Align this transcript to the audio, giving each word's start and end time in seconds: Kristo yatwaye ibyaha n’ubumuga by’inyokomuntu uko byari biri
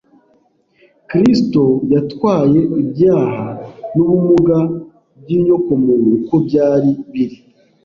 Kristo 1.09 1.63
yatwaye 1.93 2.59
ibyaha 2.81 3.45
n’ubumuga 3.95 4.57
by’inyokomuntu 5.21 6.07
uko 6.19 6.35
byari 6.47 6.89
biri 7.11 7.37